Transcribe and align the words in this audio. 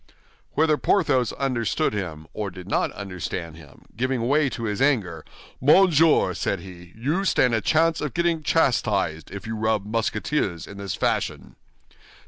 Whether 0.53 0.77
Porthos 0.79 1.31
understood 1.33 1.93
him 1.93 2.25
or 2.33 2.49
did 2.49 2.67
not 2.67 2.91
understand 2.93 3.55
him, 3.55 3.85
giving 3.95 4.27
way 4.27 4.49
to 4.49 4.63
his 4.63 4.81
anger, 4.81 5.23
"Monsieur," 5.61 6.33
said 6.33 6.59
he, 6.61 6.91
"you 6.95 7.23
stand 7.23 7.53
a 7.53 7.61
chance 7.61 8.01
of 8.01 8.15
getting 8.15 8.41
chastised 8.41 9.29
if 9.29 9.45
you 9.45 9.55
rub 9.55 9.85
Musketeers 9.85 10.65
in 10.65 10.77
this 10.79 10.95
fashion." 10.95 11.55